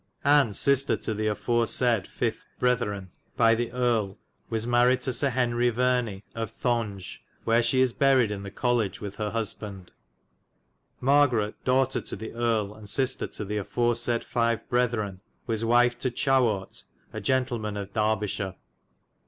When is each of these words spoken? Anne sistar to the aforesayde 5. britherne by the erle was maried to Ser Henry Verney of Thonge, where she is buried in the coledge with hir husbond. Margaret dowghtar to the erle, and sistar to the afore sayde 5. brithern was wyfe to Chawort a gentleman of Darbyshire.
Anne 0.25 0.49
sistar 0.49 0.97
to 0.99 1.13
the 1.13 1.27
aforesayde 1.27 2.07
5. 2.07 2.43
britherne 2.59 3.09
by 3.37 3.53
the 3.53 3.69
erle 3.71 4.17
was 4.49 4.65
maried 4.65 4.99
to 4.99 5.13
Ser 5.13 5.29
Henry 5.29 5.69
Verney 5.69 6.23
of 6.33 6.49
Thonge, 6.49 7.19
where 7.43 7.61
she 7.61 7.81
is 7.81 7.93
buried 7.93 8.31
in 8.31 8.41
the 8.41 8.49
coledge 8.49 8.99
with 8.99 9.17
hir 9.17 9.29
husbond. 9.29 9.89
Margaret 10.99 11.53
dowghtar 11.65 12.03
to 12.07 12.15
the 12.15 12.31
erle, 12.31 12.73
and 12.75 12.87
sistar 12.87 13.31
to 13.35 13.45
the 13.45 13.57
afore 13.59 13.93
sayde 13.93 14.23
5. 14.23 14.61
brithern 14.71 15.19
was 15.45 15.63
wyfe 15.63 15.99
to 15.99 16.09
Chawort 16.09 16.85
a 17.13 17.21
gentleman 17.21 17.77
of 17.77 17.93
Darbyshire. 17.93 18.55